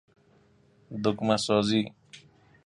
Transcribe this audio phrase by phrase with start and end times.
[1.03, 1.81] دگمه سازی